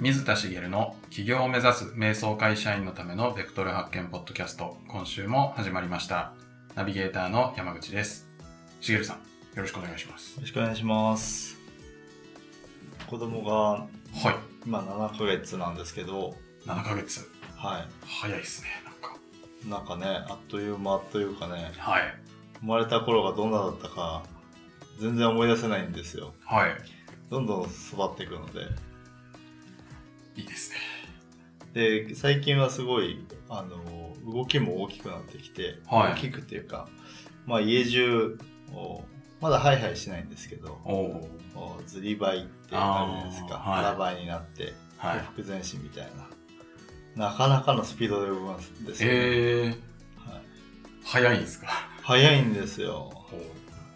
[0.00, 6.34] 水田茂の起業を目指す瞑想会社員のためのベクトル発見ポッドキャスト、今週も始まりました。
[6.76, 8.28] ナビゲーターの山口です。
[8.80, 9.22] 茂さん、よ
[9.56, 10.36] ろしくお願いします。
[10.36, 11.58] よろしくお願いします。
[13.10, 13.88] 子供がはい。
[14.64, 17.28] 今7ヶ月なんですけど、7ヶ月。
[17.56, 19.16] は早いですね、なんか。
[19.66, 19.68] い。
[19.68, 22.02] なんかね、あっという間というかね、はい。
[22.60, 24.22] 生まれた頃がどんなだったか、
[25.00, 26.34] 全然思い出せないんですよ。
[26.44, 26.76] はい。
[27.30, 28.87] どんどん育っていくので。
[30.38, 30.76] いいですね。
[31.74, 36.88] で、最近はすごい、あの、動きも大きくなってきて、はい大きくっていうか、
[37.44, 38.38] まあ家中
[38.72, 39.02] を、
[39.40, 40.78] まだハイハイしないんですけど、
[41.86, 43.58] ずりばいってあるじゃないですか。
[43.58, 45.24] 腹ばいになって、はい。
[45.36, 46.04] 不前進みたい
[47.16, 47.28] な。
[47.28, 50.42] なかなかのスピードで動くんですよ、ねえー、はい。
[51.04, 51.66] 早いんですか？
[52.02, 53.12] 早いんですよ。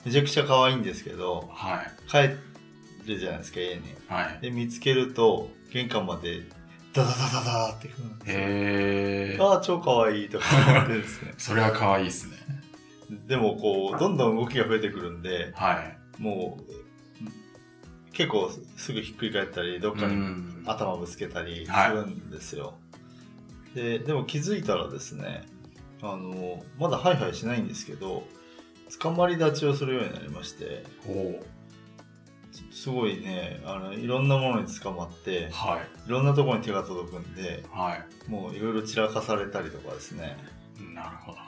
[0.04, 1.90] おめちゃくちゃ可愛いんですけど、はい。
[2.08, 2.36] 帰
[3.08, 3.82] るじゃないですか、家に。
[4.08, 4.38] はい。
[4.40, 6.42] で、見つけると、玄関まで、
[6.92, 8.38] ダダダダダーって来るんですよ。
[8.38, 11.34] えー、ああ、超可愛いとか思ってですね。
[11.38, 12.36] それは可愛いですね。
[13.26, 15.74] でも、こう、どんどん動きが増えてくるんで、は
[16.18, 16.22] い。
[16.22, 16.72] もう、
[18.12, 22.74] 結構すぐひっくり返ったり、どっかうにん頭ぶつけたりすはいるんですよ。
[23.74, 25.46] で、でも気づいたらですね、
[26.02, 28.24] あの、まだハイハイしないんですけど、
[29.00, 31.46] 捕まり立ちをするようになりまして、おお。
[32.70, 37.78] すごいね、あの、いろんなものに捕まって、はいろんなところに手が届くんで、い。
[37.78, 38.30] はい。
[38.30, 40.36] もういろいろ散らかされたりとかですね、
[40.94, 41.38] なるほど。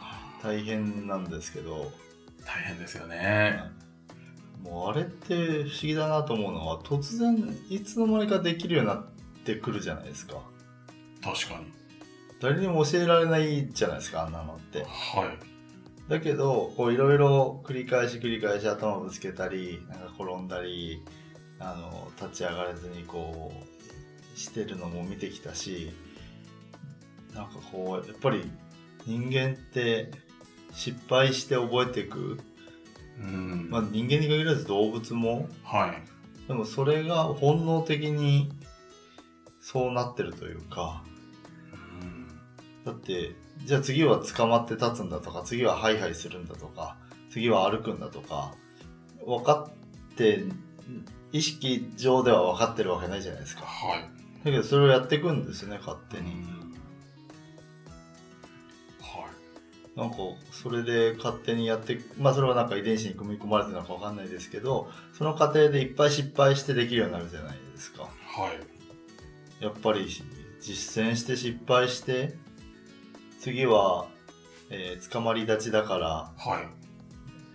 [0.42, 1.92] 大変なんですけど、
[2.44, 3.62] 大変ですよね。
[4.62, 9.06] もうあれって不思議だなと思うのは、突然いつの間にかできるようになっ
[9.44, 10.36] てくるじゃないですか。
[11.22, 11.66] 確かに。
[12.40, 14.84] 誰にも教えられないじゃないですか、あんなのって。
[14.84, 15.53] はい。
[16.08, 21.02] だけど、こういろいろ繰り返し繰り返し頭ぶつけたり、なんか転んだり、
[21.58, 23.52] あの、立ち上がれずにこ
[24.34, 25.92] う、してるのも見てきたし、
[27.34, 28.50] なんかこう、やっぱり
[29.06, 30.10] 人間って
[30.72, 32.38] 失敗して覚えていく。
[33.18, 33.68] うん。
[33.70, 36.48] まあ人間に限らず動物も、はい。
[36.48, 38.50] でもそれが本能的に
[39.60, 41.02] そうなってるというか、
[42.02, 42.28] うん。
[42.84, 43.34] だって、
[43.64, 46.96] じゃあ次は捕まって立つんだとか、次はハイハイするんだとか、
[47.30, 48.54] 次は歩くんだとか、
[49.24, 49.68] 分か
[50.12, 50.44] って、
[51.32, 53.62] 意識上では分かってるわけないじゃないですか。
[53.62, 54.02] はい。
[54.44, 56.32] だけどそれをやっていくんですよね、勝手に。
[56.32, 56.74] うん
[59.00, 59.28] は
[59.96, 60.16] なんか、
[60.50, 68.02] それで勝手にやって、まあそれはなんか遺伝子に組み込まれてるのか分かんないですけど、その過程でいっぱい失敗してできるようになるじゃないですか。
[68.02, 68.40] い。
[68.40, 68.60] はい。
[69.60, 70.06] やっぱり
[70.60, 72.36] 実践して失敗して、
[73.44, 74.06] 次は、
[74.70, 76.66] えー捕まり立ちだから、はい。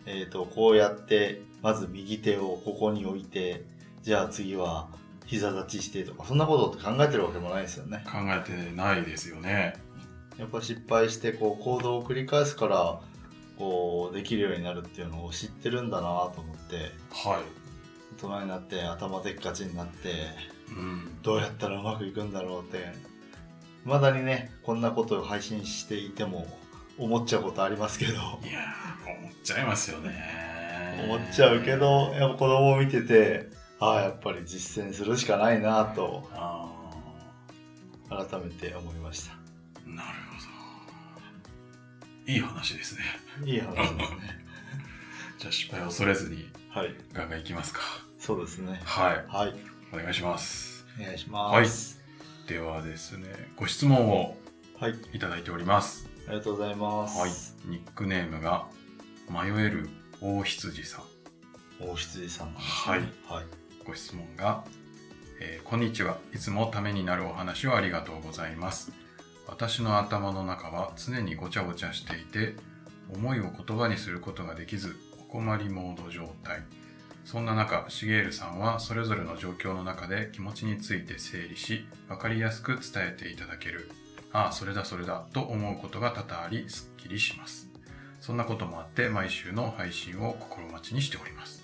[0.05, 3.63] えー、とこうやってまず右手をここに置いて
[4.03, 4.87] じゃあ次は
[5.25, 9.73] 膝立ちしてとかそんなことって考えてるわけもないですよね考えてないですよね。
[10.37, 13.01] やっぱ失敗してこう行動を繰り返すから
[13.57, 16.75] こうできるようになるっていうのを知ってるんだなと思って
[17.09, 17.41] はい。
[18.23, 20.13] 大人になって頭でっかちになって
[20.69, 21.17] うん。
[21.23, 23.08] どうやったらうまくいくんだろうって
[23.85, 26.45] まだにねこんなことを配信していても
[26.97, 30.39] 思っちゃうことありますけどいやー、思っちゃいますよね。
[31.05, 31.77] 思っちゃうけ。
[31.77, 36.69] どやっぱ子供を見ててああやっぱり実践するしかないなとあ
[38.09, 42.31] 改めて思いましたあ、なるほど。
[42.33, 43.01] いい話ですね。
[43.45, 44.05] いい話ですね
[45.39, 47.79] じゃあ失敗を恐れずにはいガンガンいきますか。
[48.19, 49.25] そうですねはい。
[49.27, 49.55] はい
[49.93, 50.85] お願いします。
[50.99, 51.98] お願いします
[52.49, 54.35] ではですね、ご質問を
[54.79, 56.09] はい、いただいております。
[56.27, 57.31] ありがとうございますはい。
[57.65, 58.65] ニックネームが
[59.29, 59.87] 迷える
[60.19, 61.03] 大羊さん。
[61.79, 63.45] 大羊さんねはいはい
[63.85, 64.63] ご質問が、
[65.39, 66.17] えーこんにちは。
[66.33, 68.91] いつもためになるお話をありがとうございます。
[69.45, 72.55] 私の頭の中は常にごちゃごちゃしていて、
[73.13, 76.63] 思いを言葉にすることができず、お困りモード状態。
[77.29, 83.91] そんな中、しげーるさんはそれぞれの状況の中で気持ちについて整理し、わかりやすく伝えていただける。
[84.33, 87.69] ああ、それだそれだと思うことが多々あり、すっきりします。
[88.19, 91.63] そんなこともあって、毎週の配信を心待ちにしております。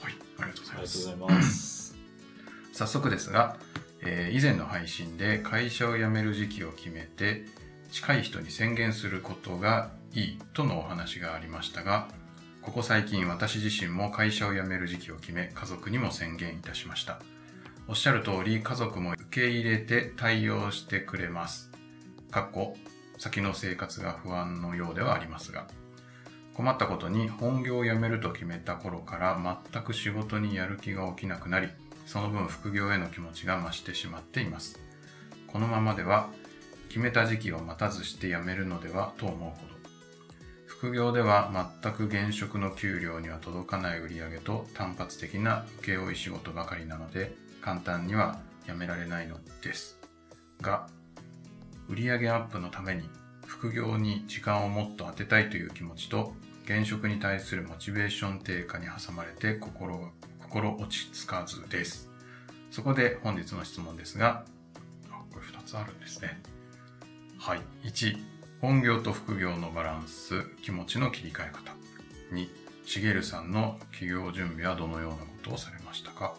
[0.00, 0.98] はい、ありがとうございます。
[0.98, 1.96] ありがとうございます
[2.72, 3.56] 早速ですが、
[4.02, 7.44] えー以前の配信で会社を辞める時期を決めて
[7.90, 12.06] 近い人に宣言することがいいとのお話がありましたが
[12.64, 17.20] ここ最近私自身も会社を辞める時期を決め家族にも宣言いたしました。
[17.86, 21.70] おっしゃる通り家族も受け入れて対応してくれます。
[22.30, 22.74] かっこ
[23.18, 25.66] 先の生活が不安のようではありますが。
[26.54, 31.68] 困ったことに本業を辞めると決めた頃から全く仕事にやる気が起きなくなり
[32.06, 34.80] その分副業への気持ちが増してしまっています。
[35.48, 36.30] このままでは
[36.88, 39.73] 決めた時期を待たずして辞めるのではと思うほど
[40.84, 41.50] 副業では
[41.82, 49.98] 全く現職の給料には届かない売り上げと単発的な請負仕事ばかりなので簡単には辞められないのです。
[50.60, 50.86] が
[51.88, 53.08] 売上アップのために
[53.46, 56.34] 副業に時間をもっと当てたいという気持ちと
[56.66, 60.10] 現職に対するモチベーション低下に挟まれて心
[60.42, 62.10] 心落ち着かずです。
[62.70, 64.44] そこで本日の質問ですが
[65.10, 66.42] あこれ2つあるんですね。
[67.38, 67.60] はい。
[67.84, 68.33] 1
[68.64, 71.74] 本業と副業のバランス気持ちの切り替え方。
[72.32, 72.48] 2
[72.86, 76.34] しげるさんの起業準備はどのようなことをされましたか？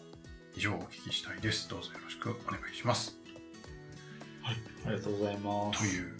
[0.58, 1.70] 以上お聞きしたいです。
[1.70, 3.16] どうぞよろしくお願いします。
[4.42, 4.56] はい、
[4.88, 5.80] ありがとうございます。
[5.80, 6.14] という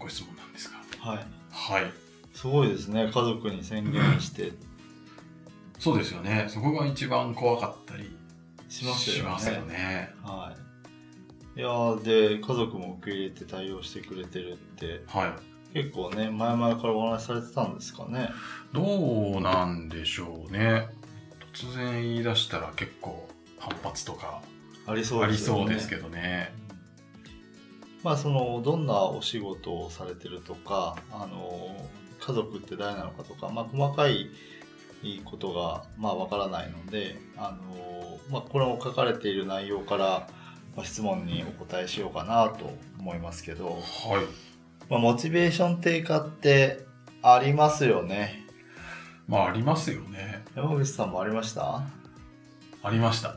[0.00, 1.10] ご質問なんですが。
[1.12, 1.26] はい。
[1.52, 1.92] はい。
[2.34, 4.50] すごいですね、家族に宣言して。
[5.78, 6.46] そうですよね。
[6.48, 8.16] そこが一番怖かったり
[8.68, 9.20] しますよね。
[9.20, 10.12] しますよね。
[10.24, 10.69] はい。
[11.56, 15.36] いやーで、家族も受け入れて対応してくれてるって、は
[15.72, 15.74] い。
[15.74, 18.30] 結構ね、前々からお話しされてたんですかね。
[18.72, 20.88] どうなんでしょうね。
[21.52, 24.40] 突然言い出したら結構反発とか
[24.86, 25.60] ありそうありですよね。
[25.62, 26.52] そうですけどね。
[28.02, 31.76] まあそのどんなお仕事をされてるとかあの
[32.18, 34.30] 家族って誰なのかとか、まあ、細かい
[35.24, 40.28] ことがまあわからないのであの、まあ、これを書かれている内容から、
[40.80, 43.80] まあ、質問にお答えしようかなと思いますけど、はい。
[44.88, 46.80] まあ、モチベーション低下って
[47.22, 48.46] ありますよね。
[49.28, 50.42] まあありますよね。
[50.56, 51.82] 山口さんもありました？
[52.82, 53.36] ありました。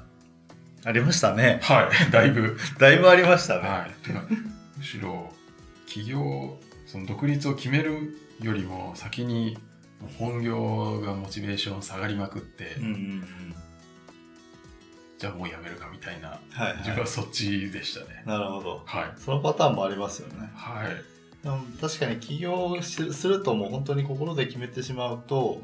[0.85, 1.59] ありましたね。
[1.63, 1.91] はい。
[2.11, 2.57] だいぶ。
[2.79, 3.91] だいぶありましたね、はい。
[4.77, 5.29] むしろ
[5.85, 9.57] 起業その独立を決めるよりも先に
[10.17, 13.25] 本業がモチベーション下がりまくって、うんうんうん
[15.23, 18.23] じゃあもうやめるかみたいなはいは自分はいそっちでしたね。
[18.25, 18.81] なるほど。
[18.83, 19.13] はい。
[19.15, 20.51] そのパターンもありますよね。
[20.53, 20.87] はい。
[21.41, 25.61] でも確かに起業しするともう本当に心で決めてしまうと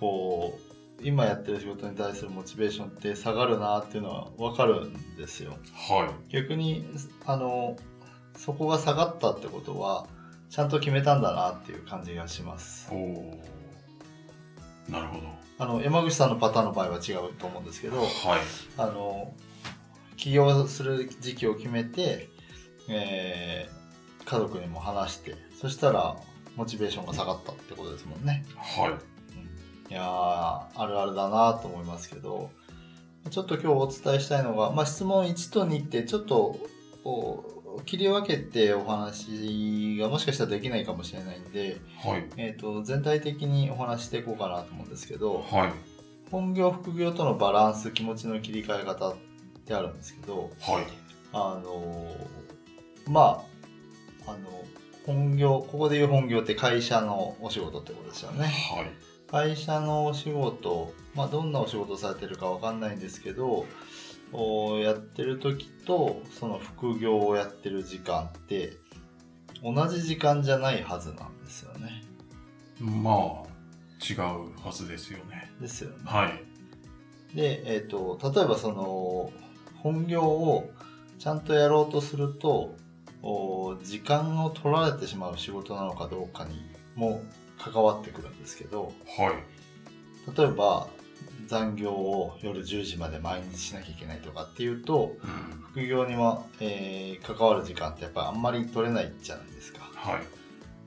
[0.00, 0.58] こ
[0.98, 5.58] う今やってる仕事に対するモチベーションって下がるなっていうのは分かるんですよ。
[5.74, 6.32] はい。
[6.32, 6.86] 逆に
[7.26, 7.76] あの
[8.38, 10.06] そこが下がったってことは
[10.48, 12.88] ちゃんと決めたんだなっていう感じがします。
[12.90, 13.42] おお
[14.88, 18.08] なるほどあの山口さんのパターンの場合は違うと思うんですけどはい。
[18.76, 19.32] あの
[20.16, 22.28] 起業する時期を決めて、
[22.88, 23.82] えー
[24.24, 26.16] 家族にも話してそしたら
[26.56, 28.44] モチベーションが下がったってことですもんね。
[28.56, 29.92] はい。
[29.92, 32.50] いやーあるあるだなと思いますけど
[33.28, 36.56] ちょっと今日お伝えしたいのが、まあ、質問1と2ってちょっと
[37.80, 42.24] 切り分けてお話がもしかしたらできないかもしれないんで、はい。
[42.36, 45.72] えー、と全体的にお話していこうかなと思うんですけどはい。
[46.30, 49.16] 本業副業とのバランス気持ちの切り替え方っ
[49.66, 50.84] てあるんですけどはい。
[51.32, 53.44] あのーま
[54.26, 54.64] ああの
[55.04, 58.44] 本業ここでいう本業って会社のお仕事ってことですよね。
[58.44, 59.12] はい。
[59.32, 63.64] 会社のお仕事、まあ、どんなお仕事をされてるかわかんないんですけど
[64.32, 68.78] おやってる時とその副業をやってる時間って
[69.62, 72.02] 同じ時間じゃないはずなんですよね。
[72.80, 73.52] まあ
[74.02, 74.18] 違う
[74.64, 75.96] はずですよねですよね。
[76.04, 76.44] はい
[77.34, 79.32] で、えー、と例えばその
[79.82, 80.70] 本業を
[81.18, 82.76] ちゃんとやろうとすると
[83.22, 86.60] お時間を取られてしまう仕事なのかどうかに
[86.96, 87.22] も
[87.58, 90.88] 関わってくるんですけどはい例えば
[91.52, 95.62] 残業を夜10時まで毎日しなきゃいけないとかっていうとうん。
[95.72, 99.80] 副業には、えー関わる時間ってやっぱりあんまり取れないじゃないですか。
[99.94, 100.22] はい。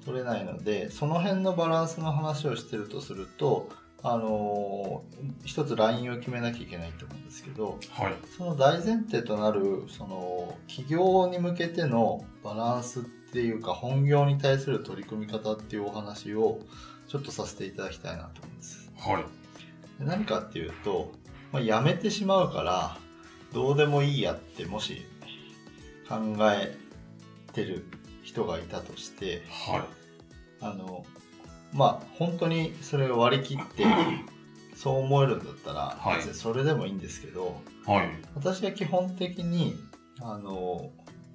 [0.04, 3.70] 取れないのでその辺のバランスの話をしてるとすると
[4.04, 8.16] あのー一つラインを決めなきゃいけないと思うんですけどはい。
[8.36, 16.60] その大前提となるその起業に向けてのバランスっていうか本業に対する取り組み方っていうお話を
[17.08, 18.92] ちょっとさせていただきたいなと思うんです。
[18.98, 19.24] はい。
[19.24, 19.45] で
[20.00, 21.12] 何かっていうと、
[21.52, 22.98] まあ、やめてしまうから
[23.54, 25.06] どうでもいいやってもし
[26.10, 26.18] 考
[26.52, 26.76] え
[27.54, 27.86] てる
[28.24, 29.82] 人がいたとしてはい。
[30.62, 31.06] あの
[31.74, 33.86] まあ本当にそれを割り切って
[34.76, 36.18] そう思えるんだったらはい。
[36.18, 38.10] 別にそれでもいいんですけど、はい。
[38.36, 39.76] 私は基本的に
[40.22, 40.92] あの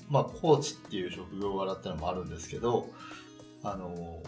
[0.08, 2.90] まあコーチっていう職業柄ってのもあるんですけど
[3.62, 4.20] あの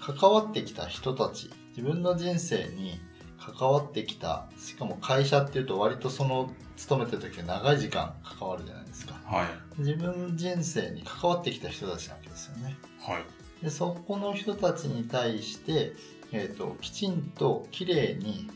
[0.00, 3.00] 関わってきた人たち自分の人生に
[3.40, 13.24] 関わってきたしかも会社っていうと割とその勤めてる時は長い時間関わるじゃないですかはい自分人生に関わってきた人たちなわけですよねはい
[13.64, 15.92] でそこの人たちに対して、
[16.32, 18.50] えー、ときちんときれいに、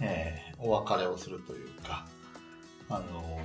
[0.00, 2.06] えーお別れをするというか
[2.88, 3.40] あの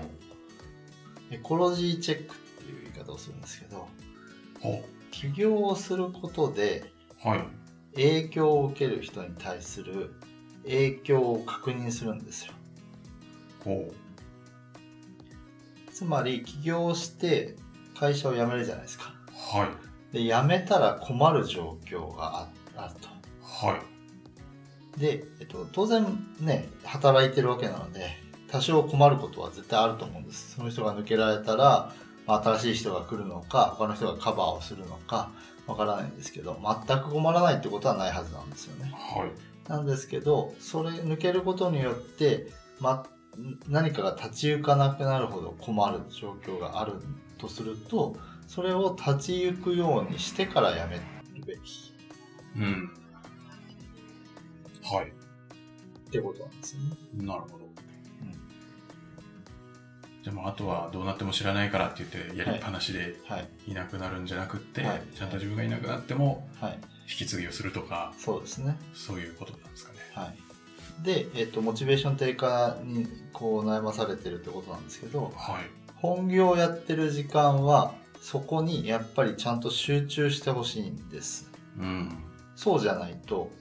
[1.29, 3.87] エコロジーチェックっていう言い方をするんですけど
[4.61, 6.91] ほ起業をすることで
[7.25, 7.27] う。
[7.27, 7.43] はい。
[7.95, 10.13] 影響を受ける人に対する
[10.63, 12.53] 影響を確認するんですよ
[13.63, 13.91] ほ
[15.91, 17.55] つまり起業して
[17.99, 19.13] 会社を辞めるじゃないですか
[19.53, 19.57] う。
[19.57, 19.65] は
[20.13, 20.17] い。
[20.17, 23.07] で辞めたら困る状況がああると
[23.43, 24.99] はい。
[24.99, 26.03] で、えっと、当然
[26.39, 28.17] ね働いてるわけなので
[28.49, 31.93] 多少困ることは絶対あると思うんですその人が抜けられたら、
[32.25, 35.31] まあ新しい人が来るのか他の人がカバーをするのか
[35.67, 39.50] わからないんですけど全く困らないってことはないはずなんですよねはい。
[39.71, 42.47] なんですけどそれ抜けることによって、
[42.79, 43.05] ま、
[43.69, 46.93] 何かが立ち行かなくなるほど困る状況がある
[47.37, 51.01] とするとそれを立ち行くようにしてからやめる
[51.45, 51.93] べき
[52.57, 52.91] うん。
[54.83, 55.05] はい。
[55.05, 57.25] ってことなんですよね。
[57.25, 57.61] なるほど。
[60.23, 63.47] じゃあもうあとはどうなっても知らないからって言ってやりっぱなしではい。
[63.67, 66.79] いなくなるんじゃなくって、はいちゃんと自分がいなくなってもはい。
[67.11, 68.77] 引き継ぎをするとか、そうですね。
[68.93, 69.99] そういうことなんですかね。
[70.15, 71.03] はい。
[71.03, 75.65] で、えっと、モチベーション低下にこう悩まされてるってことなんですけど、はい。
[75.95, 81.51] 本業をやってる時間は、そこにやっぱりちゃんと集中してほしいんです。
[81.77, 82.23] うん。
[82.55, 83.51] そうじゃないと、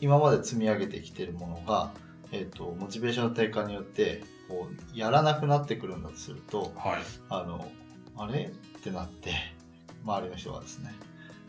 [0.00, 1.92] 今まで積み上げてきてるものが、
[2.32, 7.02] えっと、モチベーションの低下によって、こう、やらなくなってくるんだとすると、はい。
[7.28, 7.70] あの、
[8.16, 8.46] あれ？
[8.46, 9.32] ってなって、
[10.04, 10.92] 周りの人がですね。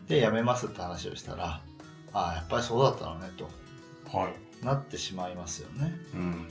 [0.08, 1.60] で、やめますって話をしたら、
[2.12, 3.48] ああ、やっぱりそうだったのね、と
[4.16, 4.64] はい。
[4.64, 5.92] なってしまいますよね。
[6.14, 6.48] うん。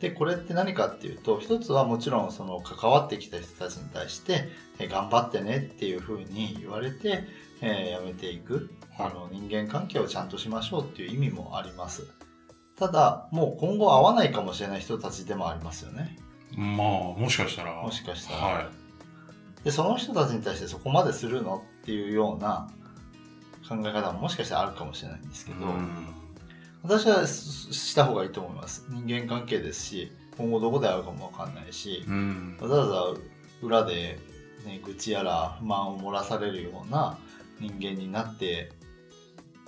[0.00, 4.48] で、これって何かっていうと、一つはもちろんその関わってきた人たちに対して、
[4.78, 7.24] え頑張ってねっていうふうに言われて、
[7.60, 8.70] えーやめていく。
[8.98, 12.08] あの、人間関係をちゃんとしましょうっていう意味もあります。
[12.76, 16.18] ただ、もう今後会わないかもしれない人たちでもありますよね。
[16.56, 17.80] まあ、もしかしたら。
[17.80, 18.70] もしかしたらは
[19.64, 22.70] で、その人たちに対してそこまでするのっていうような
[23.68, 25.52] 考え方ももしかしたらあるかもしれないんですい。
[25.52, 26.08] けど、うん。
[26.82, 28.86] 私はしした方がいいと思います。
[28.88, 32.56] 人間関係ですし、今後どこで会うかもわかんないし、うん。
[32.60, 33.20] わざわざ
[33.60, 34.18] 裏で、
[34.64, 37.18] ね、愚痴やら不満を漏らされるような
[37.60, 38.70] 人間になって、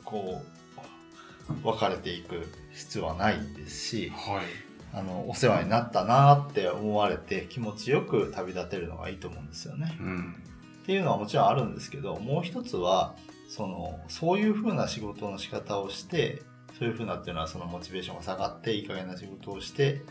[0.04, 4.44] こう、別れていく必要はないですし、はい。
[4.92, 9.96] あの、お世話になったなって思われて気持ちよく旅立てるのがいいと思うんですよね。
[10.00, 10.36] うん。
[10.84, 13.16] っていうのはもちろんあるんですけど、もう一つは、
[13.48, 16.42] その、そういう風な仕事の仕方をして、
[16.78, 20.02] そういう風なっていうのはそのモチベーションが下がっていい加減な仕事をして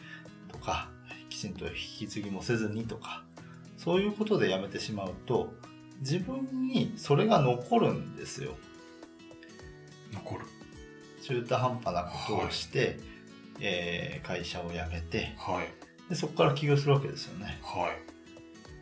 [0.52, 0.90] とか、
[1.30, 3.24] きちんと引き継ぎもせずにとか、
[3.78, 5.54] そういうことでやめてしまうと、
[6.00, 8.56] 自分にそれが残るんですよ。
[10.12, 10.46] 残る。
[11.22, 13.00] 中途半端なことをして、
[13.60, 16.10] えー会社を辞めてはい。
[16.10, 17.60] で、そこから起業するわけですよね。
[17.62, 18.13] はい。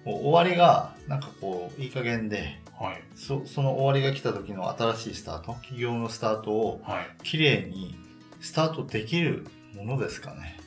[0.05, 3.03] 終わりが、なんかこう、いい加減で、はい。
[3.15, 7.07] そその終わりが来た時の新しいスタート、企業のスタートをはい。
[7.23, 7.95] 綺麗に
[8.39, 10.57] スタートできるものですかね。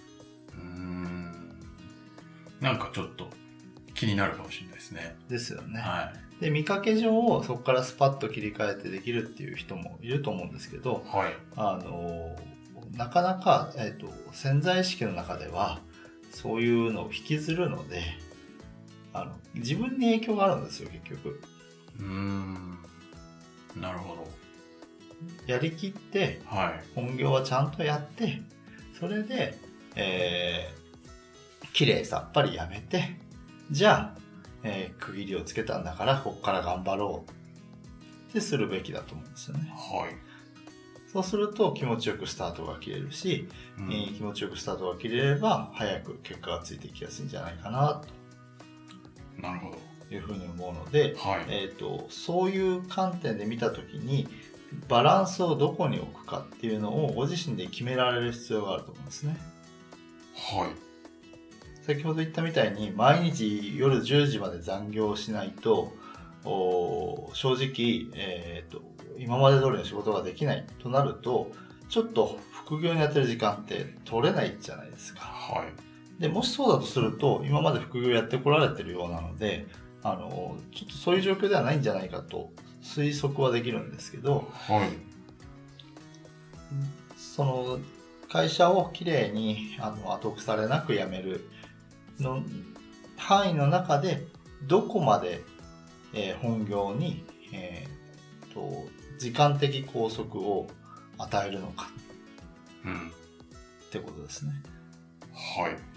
[0.54, 1.58] うーん。
[2.60, 3.28] なんかちょっと
[3.94, 5.16] 気になるかもしれないですね。
[5.28, 5.80] ですよね。
[5.80, 11.32] はで、見かけ上、そこからスパッと切り替えてできるっていう人もいると思うんですけどい。、はい。
[11.56, 12.36] あの、
[12.96, 15.80] なかなか、えっ、と、潜在意識の中では、
[16.30, 18.02] そういうのを引きずるので、
[19.14, 21.40] あの、自分に影響があるんですよ、結局。
[21.98, 22.78] うーん。
[23.80, 24.28] なるほど。
[25.46, 26.84] やりきって、はい。
[26.94, 28.42] 本業はちゃんとやって、
[28.98, 29.56] それで、
[29.96, 33.16] えー、綺麗さっぱりやめて、
[33.70, 34.18] じゃあ、
[34.64, 37.30] えー区切りをつけたんだから、ここから頑張ろう
[38.30, 39.70] ってするべきだと思うんですよね。
[39.70, 40.10] はい。
[41.12, 43.46] そうすると気持ちよくスタートが切れるし、
[43.78, 48.02] うんえー気持ちよくスタートが切れれば、早く結果がついていきやすいんじゃないかな、
[49.44, 49.78] なるほど。
[50.08, 51.46] というふうに思うので、はい。
[51.48, 54.28] えー、とそういう観点で見た時に
[54.88, 59.36] バランスをどこに置くかっていうのをご自身で決められる必要があると思うんですね
[60.34, 60.68] はい。
[61.82, 65.92] 先ほど言ったみたいに毎日夜10時まで残業をしないと
[66.44, 68.82] 正直、えー、と
[69.18, 71.52] 今まで通りの仕事ができないとなると
[71.88, 75.93] ちょっと副業にやってる時間って取れないじゃないですかはい。
[76.18, 79.66] でもしそうだとすると今まで副業やってこられてるようなので
[80.02, 82.50] あのちょっとそういう状況ではないんじゃないかと
[82.82, 84.90] 推測はできるんですけどはい。
[87.16, 87.78] その
[88.28, 91.48] 会社をきれいにあの後腐れなく辞める
[92.20, 92.42] の
[93.16, 94.26] 範囲の中で
[94.64, 95.42] どこまで、
[96.12, 98.86] えー本業に、えーと
[99.18, 100.66] 時間的拘束を
[101.18, 101.88] 与えるのか
[102.84, 103.08] うん。
[103.08, 104.52] ってことですね。
[105.32, 105.93] はい。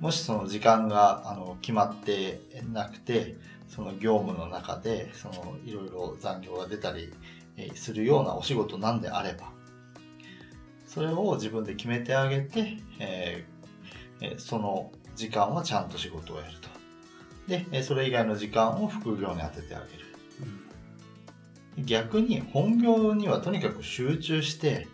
[0.00, 2.40] もしその時間があの決まって
[2.72, 3.36] なくて、
[3.68, 7.12] その業務の中で、そのいろいろ残業が出たり
[7.56, 9.50] えーするようなお仕事なんであれば、
[10.86, 16.68] それを自分で決めてあげて、えーえーその時間はちゃんと仕事をやると。
[17.48, 20.06] で、えーそれ以外の時間を副業に当ててあげる。
[21.84, 24.88] 逆に本業にはとにかく集中して、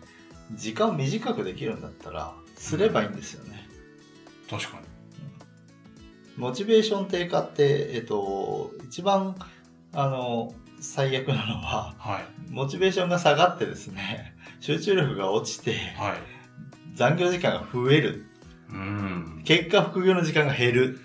[0.53, 3.67] 時間を短くできるんだったら、すればいいんですよね。
[4.49, 4.82] 確かに。
[6.37, 9.35] モチベーション低下って、えっと、一番、
[9.93, 12.51] あの、最悪なのは、はい。
[12.51, 16.13] モチベーションが下がってですね、集中力が落ちて、はい。
[16.95, 18.25] 残業時間が増える。
[18.69, 19.41] うん。
[19.45, 20.99] 結果、副業の時間が減る。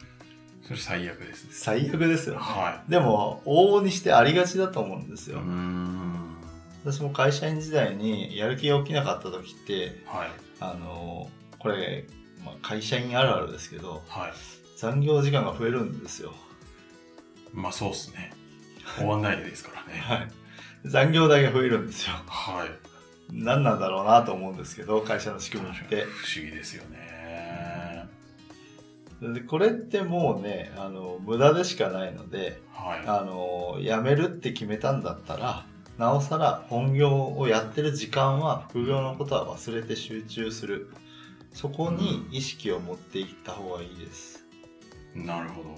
[0.62, 1.50] それ最悪ですね。
[1.52, 2.40] 最悪ですよね。
[2.40, 5.40] はでも、往々にしてありがちだと思うんですよ。
[5.40, 6.37] ん。
[6.85, 10.30] 私も会社員時代にやる気が起きなかった時って、はい。
[10.61, 12.06] あの、これ、
[12.44, 14.32] まあ、会社員あるあるですけど、はい。
[14.78, 16.32] 残業時間が増えるんですよ。
[17.52, 18.32] まあそうっすね。
[18.97, 19.99] 終わんないですからね。
[20.06, 20.28] はい。
[20.85, 22.14] 残業代が増えるんですよ。
[22.28, 22.70] はい。
[23.32, 26.04] 何なんだろうなと思うんですけど、会社の仕組みって。
[26.04, 28.06] 不思議ですよね。
[29.20, 35.66] でこれってもうね、あの、無駄でしかないので、はあの、辞めるって決めたんだったら、
[35.99, 40.92] なおさら本業をやってる時間は副業のことは忘れて集中する。
[41.52, 44.38] そこに意識を持っていった方がいいです。
[45.22, 45.26] い。
[45.26, 45.68] なるほど。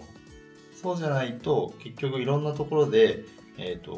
[0.80, 3.24] そうじゃないと、結局いろんなところで、
[3.58, 3.92] えっ、と、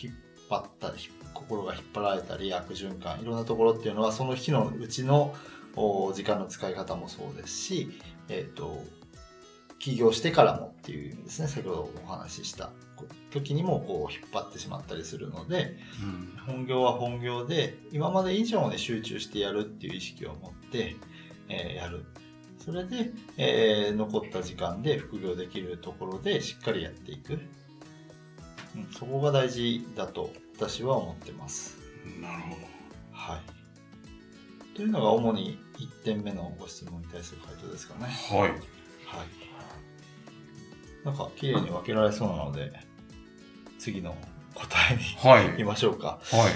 [0.00, 0.14] 引っ
[0.48, 0.94] 張ったり、
[1.34, 5.34] 心が引っ張られたり、悪循環、いろんなところっていうのは、その日のうちの
[5.76, 7.90] お時間の使い方もそうですし、
[8.28, 8.82] えっ、と、
[9.78, 12.70] 起業してからもっていう意味ですね、先ほどお話しした
[13.30, 16.54] 時にもこう引っ張ってしまったりするので、うん。
[16.54, 20.96] 本業は本業で、今まで以上に集中してやるっていう意識を持って、
[21.48, 22.04] えーやる。
[22.68, 27.32] それで、えー残った時間で副業できるところでしっかりやっていく。
[27.32, 27.48] うん
[28.92, 31.78] そこが大事だと私は思ってます。
[32.20, 32.56] なるほど。
[33.10, 34.76] はい。
[34.76, 38.04] というのが主に1点目のご質問に対する回答ですかね。
[38.04, 38.40] はい。
[38.40, 38.50] はい。
[41.06, 42.70] なんか綺麗に分けられそうなので、
[43.78, 44.14] 次の
[44.54, 45.48] 答えにはい。
[45.52, 46.20] 行きましょうか。
[46.22, 46.50] は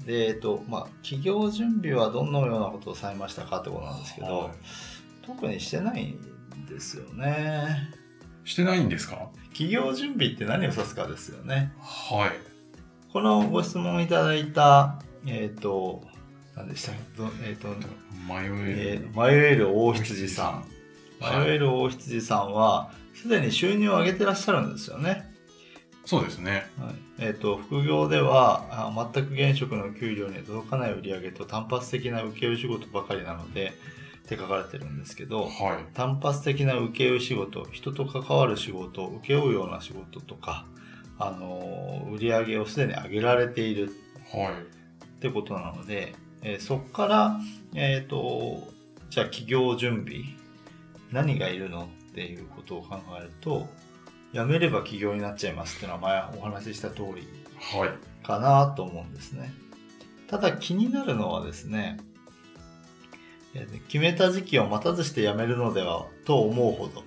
[0.00, 0.06] い。
[0.06, 4.52] で、えっと、まあ、企業準備はどのようなことをされましたかってことなんですけど、はい
[5.26, 7.90] 特にしてないんですよね。
[8.44, 9.28] してないんですか？
[9.50, 11.72] 企業準備って何を指すかですよね。
[11.80, 12.30] はい。
[13.12, 16.02] このご質問いただいた、えっ、と、
[16.56, 17.18] 何でしたっけ？
[17.22, 17.68] どえっ、と、
[18.28, 19.12] 迷ええる。
[19.12, 20.52] ー、迷える大羊さん。
[20.54, 20.64] はい
[21.46, 25.32] 迷える大羊さんは、すでに収入を上げてらっしゃるんですよね。
[26.04, 26.66] そうですね。
[26.78, 33.72] はいえっと副業ではあ全く現職の給料に届かない売上と単発的な請負仕事ばかりなので
[34.24, 35.50] って書かれてるんですけどはい。
[35.94, 40.66] 単発的な請負仕事人と関わる仕事請け負うような仕事とか、
[41.18, 43.92] あの売上をすでに上げられている
[44.32, 44.52] はい。
[45.04, 47.40] ってことなので、えーそこから、
[47.74, 48.72] えっと
[49.10, 50.22] じゃあ企業準備
[51.12, 53.68] 何がいるのっていうことを考えると
[54.32, 57.28] 辞めれば起業になっちゃいますっていうのは前お話しした通り
[57.78, 58.26] はい。
[58.26, 59.52] かなと思うんですね。
[60.28, 62.13] ただ気になるのはですね、えー
[63.88, 67.04] 決めた時期を待たずして辞めるのではと思うほど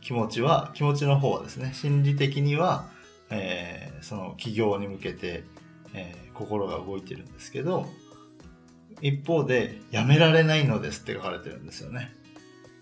[0.00, 2.88] 気持ちは、気持ちの方はですね、心理的には、
[3.30, 5.44] えーその起業に向けて、
[5.94, 7.86] えー心が動いてるんですけど、
[9.02, 12.12] 一方で、辞められないのですって書かれてるんですよね。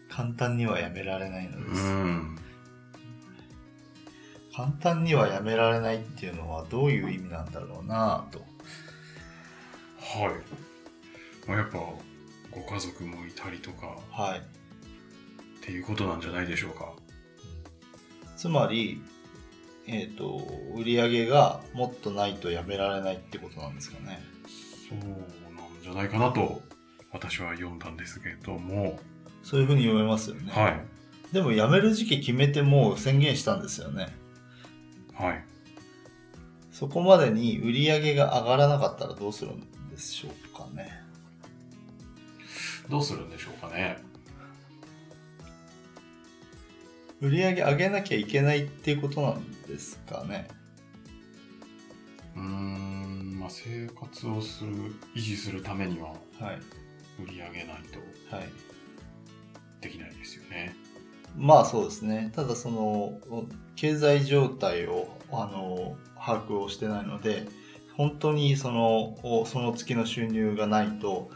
[0.08, 1.82] 簡単には辞められないのうです。
[1.82, 2.38] ん。
[4.54, 8.40] 簡単には辞められないっていうのはどういう意味なんだろうなぁと。
[10.00, 11.48] はい。
[11.48, 11.78] まあ、やっぱ、
[12.50, 14.38] ご家族もいたりとかはい。
[14.38, 14.42] っ
[15.60, 16.92] ていうことなんじゃないでしょうか。
[18.36, 19.02] つまり、
[19.86, 24.20] えっ、と、売り上げがもっとないとやめられないってことなんですかね。
[24.88, 26.62] そうなんじゃないかなと、
[27.12, 28.98] 私は読んだんですけども、
[29.42, 30.52] そういうふうに読めますよね。
[30.52, 31.34] はい。
[31.34, 34.08] でも辞める時期決めてもう宣言したんですよね。
[35.14, 35.44] はい。
[36.70, 41.07] そこまでに売り上げが上がらなかったらどうするんでしょうかね。
[42.90, 43.98] どうするんでしょうかね。
[47.20, 50.48] 売り上げ上げなきゃいけないっていうことなんですかね。
[52.36, 54.72] うーん、まあ、生活をする、
[55.14, 56.60] 維持するためにははい。
[57.20, 58.48] 売り上げないとはい。
[59.80, 60.74] できないですよね。
[61.36, 62.32] まあそうですね。
[62.34, 63.20] ただその、
[63.76, 67.46] 経済状態を、あの、把握をしてないので、
[67.96, 71.30] 本当にその、おその月の収入がないと、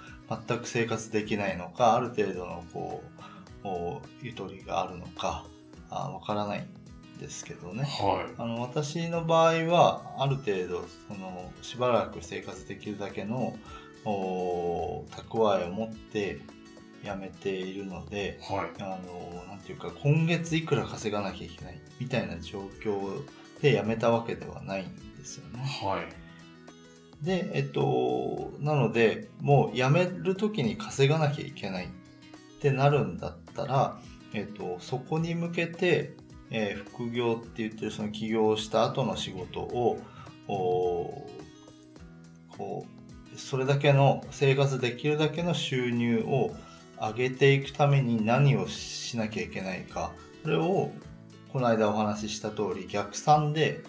[0.47, 3.03] 全く生活できないのか、ある程度のこ
[3.65, 3.69] う、
[4.23, 5.47] ゆとりがあるのか
[5.91, 13.57] わからないんですけどね、はい、あの私の場合はある程度そのしばらく生活できるだけの
[14.05, 16.41] 蓄えを持って
[17.05, 23.23] 辞めているので、はい、あのなんていうか今月いくら稼がなきゃいけないみたいな状況
[23.61, 25.61] で辞めたわけではないんですよね。
[25.61, 26.22] はい
[27.23, 31.89] で、えっと、なので、もう辞める時に稼がなきゃいけないっ
[32.61, 34.01] てなるんだったら、
[34.35, 36.15] えっと、そこに向けて、
[36.51, 40.01] えー、副業って言ってるその起業した後の仕事を、
[40.49, 41.27] こ
[42.89, 46.55] う、それだけの生活できるだけの収入を
[46.99, 50.91] 上げていくために何をしなきゃいけないか、それを
[51.53, 53.81] この間お話しした通り逆算で、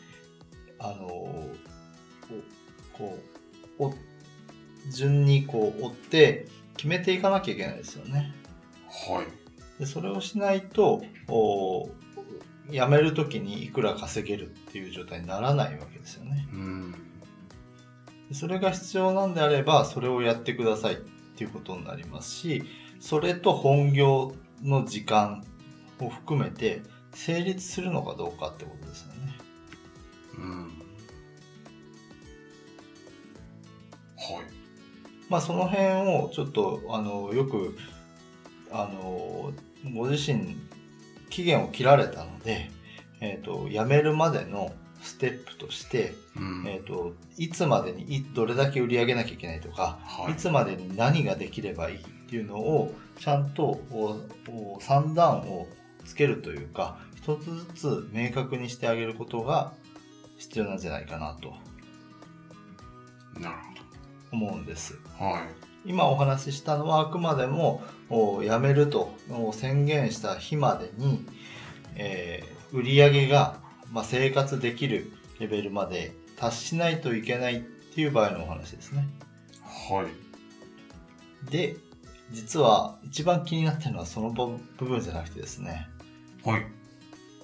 [0.80, 1.48] あの
[2.98, 3.20] こ
[3.80, 3.94] う、お
[4.92, 8.34] 順にこう追って決めていかなきゃいけないですよね。
[8.88, 9.80] はい。
[9.80, 11.90] でそれをしないと、お
[12.70, 16.48] 辞めるときにいくら稼げるっていう状態にならないわけですよね。
[16.52, 16.96] うん
[18.32, 22.64] それが必要なんであれば、それをやってくださいっていうことになりますし、
[23.00, 25.44] それと本業の時間
[26.00, 26.82] を含めて
[27.14, 29.38] 成立するのかどうかってことですよね。
[30.38, 30.63] うん
[35.30, 37.78] まあその辺をちょっとあのよく
[38.72, 39.52] あの
[39.96, 40.56] ご自身
[41.30, 42.70] 期限を切られたので、
[43.20, 53.80] えーと、辞めるまでのステップとして、うん、えーと、いつまでにどれだけ売り上げなきゃいけないとか、はい、いつまでに何ができればいいっていうのをちゃんと
[54.80, 55.68] 算段を
[56.06, 59.74] つけるというか一つずつ明確にしてあげることが
[60.38, 61.54] 必要なんじゃないかなと。
[63.40, 63.73] なるほど
[64.34, 65.00] 思うんです。
[65.18, 65.46] は
[65.86, 69.16] い、今お話ししたのはあくまでも辞めると
[69.54, 71.26] 宣言した日までに、
[71.96, 73.60] えー、売上が、
[73.92, 79.08] まあ、生活できるレベルまで達しないといけないっていう場合のお話ですね。
[79.90, 81.52] はい。
[81.52, 81.78] で、
[82.32, 85.88] 実は一番気になってるのはその部分じゃなくてですね。
[86.44, 86.66] はい。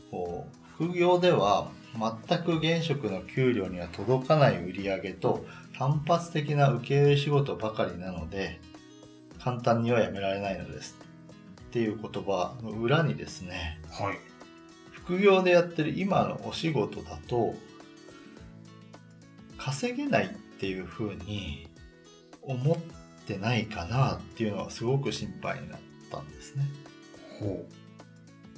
[0.10, 5.46] こう副業では全く現職の給料には届かない売上と
[5.78, 8.60] 単発的な請負仕事ばかりなので
[9.40, 10.98] 簡単にはやめられないのです。
[11.70, 14.18] っていう言葉の裏にですね、はい、
[14.92, 17.54] 副業でやってる今のお仕事だと
[19.58, 21.68] 稼げないっていうふうに
[22.42, 22.78] 思っ
[23.26, 25.80] てないかなっていうのはすごく心配になっ
[26.12, 26.66] たんですね。
[27.40, 27.79] ほう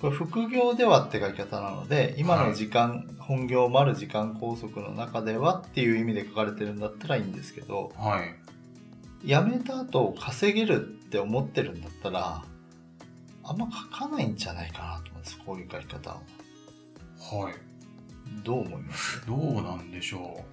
[0.02, 8.36] これ副業ではって書き方なので、今の時間、はい、本業丸時間拘束の中ではっていう意味で書かれてるんだったらいいんですけど、はい。
[9.28, 12.44] 辞めた後稼げるって思ってるんだったら、
[13.44, 17.44] あんま書かないんじゃないかなと思うんです、こういう書き方を。
[17.44, 17.54] はい。
[18.44, 19.24] どう思います？
[19.28, 20.44] どうなんでしょう。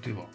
[0.00, 0.26] 副業では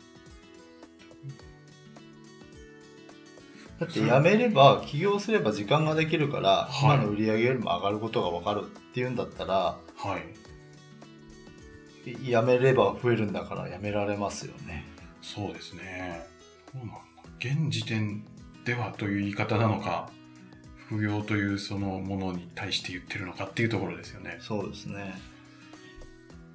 [3.79, 10.17] だって辞めれば起業すれば時間ができるから、はい、今の売り上げよりも上がることが分かるっていうんだったら、は
[12.05, 14.85] い、辞めれば増えるんだから辞められますよね。
[15.21, 16.25] そうですね。
[16.71, 17.01] そうなんだ。
[17.39, 18.23] 現時点
[18.63, 20.09] ではという言い方なのか
[20.87, 24.37] 副業というそのものに対して言ってるのかっていうところですよね。
[24.39, 25.19] そうですね。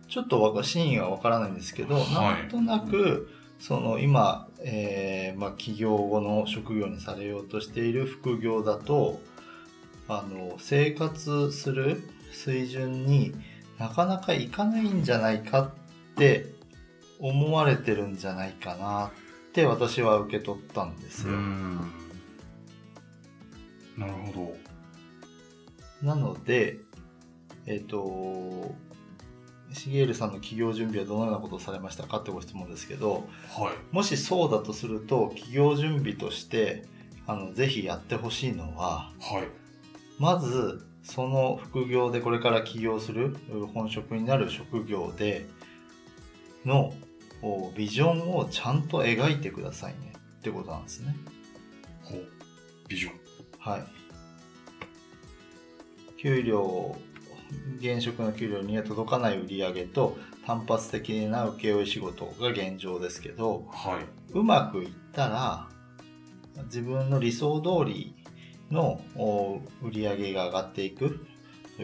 [0.09, 3.29] ちょっと真意は分からないんですけど、はい、なんとなく
[3.61, 9.21] その今、えー、まあ、起業後の職業にされようとしている副業だと
[10.09, 13.35] あの生活する水準に
[13.79, 15.71] なかなかいかないんじゃないかっ
[16.17, 16.47] て
[17.19, 19.11] 思われてるんじゃないかなっ
[19.53, 21.35] て私は受け取ったんですよ。
[23.97, 24.33] なるほ
[26.03, 26.07] ど。
[26.07, 26.79] なので、
[27.67, 28.75] えっ、ー、と、
[29.73, 36.85] シゲールさんの起業準備はどのようなことをされましたかってご質問ですけど、はい、もしそうだとすると起業準備として
[37.27, 39.49] あのぜひやってほしいのは、はい、
[40.19, 43.37] まずその副業でこれから起業する
[43.73, 45.47] 本職になる職業で
[46.65, 46.93] の
[47.77, 51.15] ビジョンをちゃんと描いてくださいねってことなんですね。
[52.03, 52.29] ほう。
[52.89, 53.13] ビジョン。
[53.59, 53.85] はい。
[56.19, 56.97] 給料
[57.79, 65.69] 現職の給料には届かない売り上げと単発的な請負仕事が現状ですけど、はい、うまくいったら
[66.65, 68.15] 自分の理想通り
[68.71, 69.01] の
[69.83, 71.27] 売り上げが上がっていく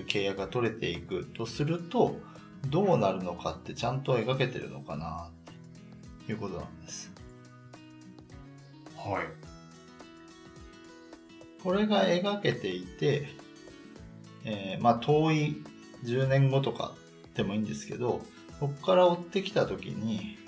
[0.08, 2.16] 契約が取れていくとすると
[2.68, 5.30] どうなるのかってちゃんと描けてるのかな
[6.26, 7.12] ということなんです。
[8.96, 9.26] はい。
[11.62, 13.28] それが描けていて、
[14.46, 15.62] えー、まあ遠い
[16.04, 16.94] 10年後とか
[17.34, 18.22] でもいいんですけど
[18.58, 20.38] そこから追ってきた時に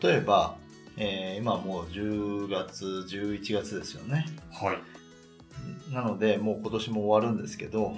[0.00, 0.56] 例えば、
[0.96, 4.26] えー、今もう10月11月ですよね。
[4.52, 5.92] はい。
[5.92, 7.96] なのでもう今年も終わるんですけど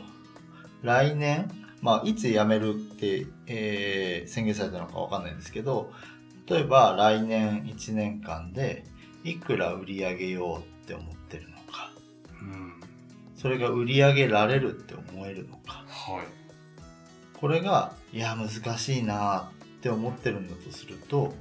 [0.83, 1.51] 来年
[1.83, 5.92] まあいつ辞めるって、えー、宣言されたのかわかんないんですけど
[6.47, 8.85] 例えば来年1年間で
[9.25, 11.16] いくら売り上げようって思っ
[13.38, 16.27] それが売り上げられるって思えるのか、はい、
[17.38, 21.33] これがいや難しいなって思ってるんだとすると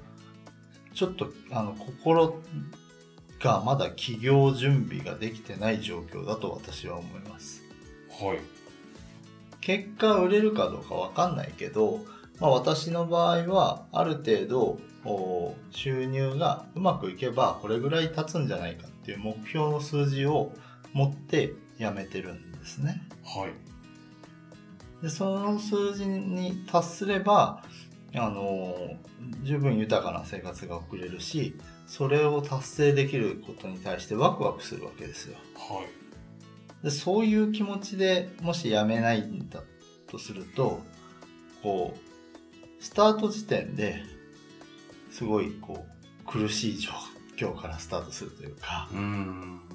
[0.94, 2.40] ちょっとあの心
[3.40, 7.64] がまだ起業準備ができてない状況だと私は思います。
[8.10, 8.40] はい。
[9.62, 12.00] 結果売れるかどうかわかんないけど、
[12.40, 14.80] まあ、私の場合はある程度
[15.72, 20.52] 収入がうまくいけばこれぐらい経つんじゃないかっていう目標の数字を
[20.94, 23.02] 持ってやめてるんですね。
[23.24, 23.52] はい。
[25.02, 27.64] でその数字に達すれば
[28.16, 28.76] あの
[29.44, 35.38] 十分豊かな生活が送れるしそれを達成できることに対してワクワクするわけですよ。
[35.56, 35.84] は
[36.82, 39.62] い、でそういう気持ちでもしやめないんだ
[40.08, 40.82] とすると
[41.62, 44.04] こうスタート時点で
[45.12, 46.92] すごいこう苦しい状
[47.38, 48.90] 況からスタートするというか。
[48.92, 49.67] うん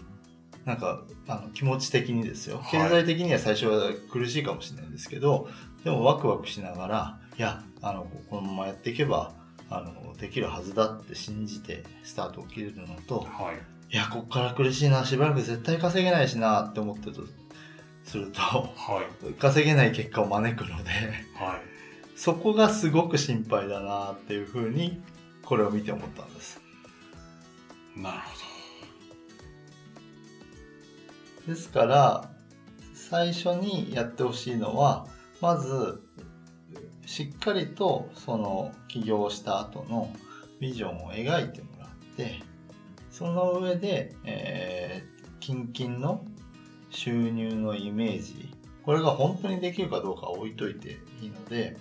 [0.64, 2.62] なんかあの気持ち的にですよ。
[2.70, 9.33] 経済的には最初は苦しいかもしれないんですけど、はい、でもワクワクしながらいやあのこのままやっていけば
[9.70, 13.53] あのできるはずだって信じてスタートを切るのと、は
[13.90, 17.22] い、いやこっから苦しいなしばらく絶対稼げないしなって思ってると
[18.05, 20.90] すると、はい、稼げない結果を招くので、
[21.35, 21.61] はい、
[22.16, 25.03] そこがすごく心配だなっていうふうに
[25.42, 26.61] これを見て思ったんです。
[27.96, 28.51] なるほど
[31.46, 32.31] ですから
[32.94, 35.07] 最初にやってほしいのは
[35.40, 36.02] まず
[37.05, 40.14] しっかりとその起業した後の
[40.61, 42.40] ビジョンを描いてもらって
[43.11, 46.24] その上で、えー、近々の
[46.90, 51.76] 収入のイメージこれが本当にできるかどうかは置いといていいので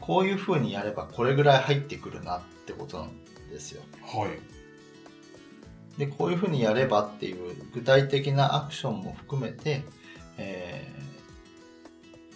[0.00, 3.10] こういうふうにやればこれぐらい入ってくるなってことなん
[3.50, 3.82] ですよ。
[4.02, 4.51] はい。
[5.98, 9.82] でこういうふうにやればっていう具体的なアクションも含めて、
[10.38, 10.92] え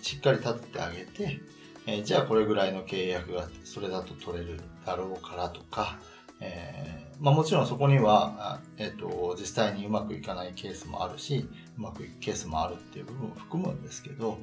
[0.06, 1.40] しっかり立ててあげて、
[1.84, 5.98] えー、じゃあこれぐらいの契約がそれだと取れるだろうからとか、
[6.40, 14.38] えー、まあ、もちろんそこには、えーと、実際にうまくいかないケースもあるしうまくいくケースもあるっていう部分を含むんですけど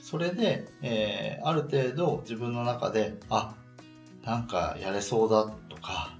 [0.00, 3.56] それで、えー、ある程度自分の中であ
[4.24, 6.14] なんかやれそうだとか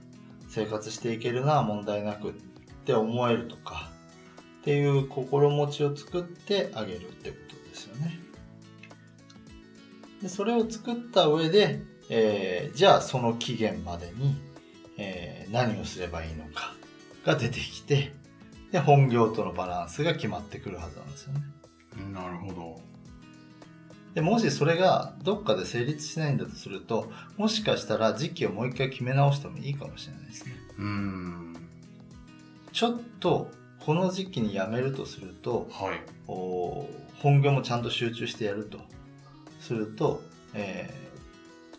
[0.51, 2.33] 生活していけるな問題なくっ
[2.85, 3.89] て思えるとか
[4.61, 8.19] っていう心持ちを作ってあげるってことですよね。
[10.21, 14.35] でそれを作った上で、えー、じゃあその期限までに、
[14.99, 16.75] えー、何をすればいいのか
[17.25, 18.13] が出てきて
[18.73, 21.41] で本業とのバランスが決まってくるはずなんですよね。
[22.13, 22.90] なるほど。
[24.15, 30.53] でもしそれがどっかで成立しないんだとするともしかしたら時期をもう一回決め直してもいいかもしれないですね。
[30.79, 31.57] うん
[32.73, 36.87] ちょっとこの時期に辞めるとすると、はい、お
[37.23, 38.79] 本業もちゃんと集中してやると
[39.61, 40.23] すると、
[40.55, 40.93] え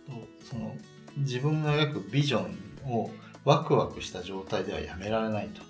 [0.10, 0.76] ー、その
[1.18, 3.12] 自分の描くビジョンを
[3.44, 5.62] ワクワクした状態ではやめられないと。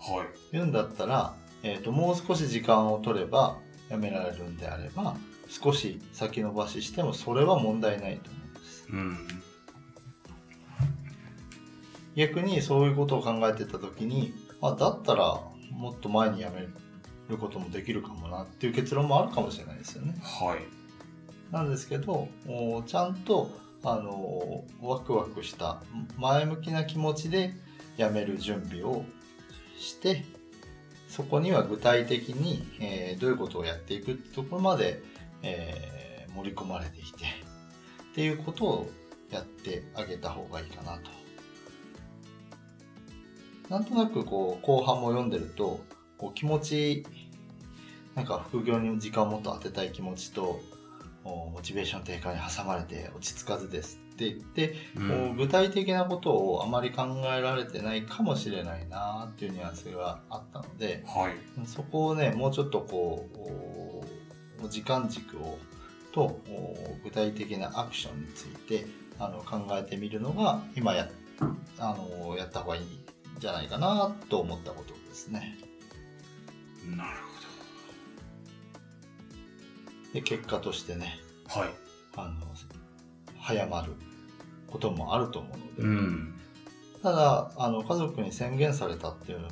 [0.00, 0.26] はい。
[0.52, 5.16] 言うんだったら、えーと、もう少し時間を取ればやめられるんであれば
[5.50, 8.86] 少し先延ばししてもそれは問題ないと思うんです。
[8.90, 9.18] うん、
[12.14, 14.32] 逆にそういうことを考えてた時に
[14.62, 15.40] あだったら
[15.72, 16.66] もっと前にやめ
[17.28, 20.14] ることもできるかもなっていう結論もあるかもしれないですよね。
[20.22, 20.58] はい。
[21.52, 22.28] なんですけど
[22.86, 23.50] ちゃんと
[23.82, 25.82] あのワクワクした
[26.16, 27.54] 前向きな気持ちで
[27.96, 29.04] やめる準備を
[29.78, 30.24] して
[31.08, 35.02] そこには具体的に、えー、どういうことをやっていくってところまで、
[35.42, 37.08] えー、盛り込まれていて
[38.12, 38.90] っていうことを
[39.30, 41.10] やってあげた方がいいかなと。
[43.68, 45.80] なんとなくこう後半も読んでると
[46.18, 47.06] こう気持ち
[48.16, 50.60] なんか副業に時間をもっと当てたい気持ちと
[51.24, 63.38] モチベーション低下に挟まれて落ち着かずですって言って、うん、具体的なことをあまり考えられてないかもしれないなっていうニュアンスがあったので、はい、そこをねもうちょっとこう
[64.68, 65.58] 時間軸を
[66.12, 66.40] と
[67.04, 68.86] 具体的なアクションについて
[69.18, 71.08] あの考えてみるのが今や
[71.78, 72.86] あのやった方がいいん
[73.38, 75.56] じゃないかなと思ったことですね。
[76.96, 77.10] なる
[80.12, 81.18] で結果としてね
[81.48, 81.74] ほどはい。
[82.16, 82.46] あの
[83.38, 83.92] 早まる
[84.66, 86.34] こともあると思うので、うん。
[87.02, 89.48] ただあの家族に宣言されたっていうこ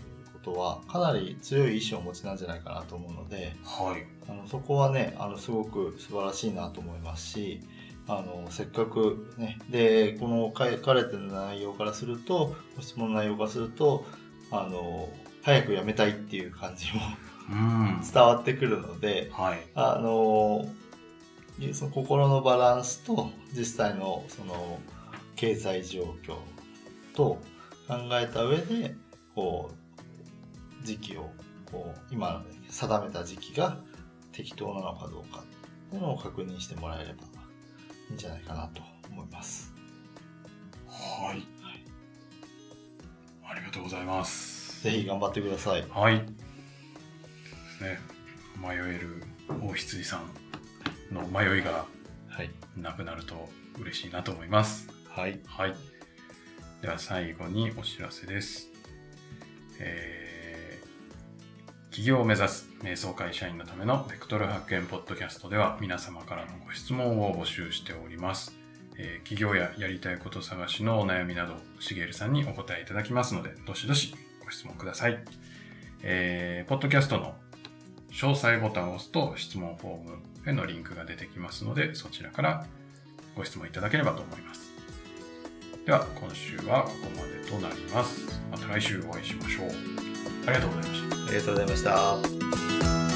[0.53, 4.07] とはかなり強い意志をお持ちなんじゃないかなと思うのではい。
[4.29, 7.61] あのそこはねあのすごく素晴らしいなと思いますし
[8.07, 14.05] あのせっかくねでこの書かれてる内容からするとご質問の内容からすると
[14.51, 15.09] あの
[15.43, 17.01] 早くやめたいっていう感じも
[17.51, 18.01] うん。
[18.01, 19.61] 伝わってくるのではい。
[19.75, 20.67] あの
[21.73, 24.79] その心のバランスと実際のその
[25.35, 26.37] 経済状況
[27.15, 27.41] と
[27.89, 28.95] 考えた上で
[29.35, 29.78] こう
[30.89, 31.31] 時期を
[31.71, 33.79] こう今定めた時期が
[34.33, 35.45] 適当なのかどうかっ
[35.91, 37.25] ていうのを確認してもらえれば
[38.09, 39.75] いいんじゃないかなと思います。
[40.89, 41.47] はい
[43.45, 45.85] ありがとうございますぜひ頑張ってください。
[45.91, 46.27] はいで
[47.79, 47.99] すね
[48.61, 49.23] 迷える
[49.63, 50.23] 大羊さ
[51.11, 51.85] んの迷いが
[52.29, 52.51] はい。
[52.77, 53.49] なくなると
[53.79, 55.39] 嬉しいなと思いますはい。
[55.47, 55.75] はい。
[56.81, 58.69] では最後にお知らせです。
[59.81, 60.28] えー
[61.99, 68.57] 起業を目指す瞑想会社員のためのベクトル発見ポッドキャストでは皆様からのご質問を募集しております。
[68.97, 75.19] えー起業ややりたいこと探しのお悩みなど、しげるさんにお答えいただきますので、どしどしご質問ください。
[76.05, 77.35] えーポッドキャストの
[78.13, 82.65] 詳細ボタンを押すと質問フォームへのリンクが出てきますので、そちらから
[83.35, 84.71] ご質問いただければと思います。
[85.85, 88.41] では、今週はここまでとなります。
[88.53, 90.08] また来週お会いしましょう。
[90.49, 91.17] ありがとうございました。
[91.17, 93.08] ありがとうございました。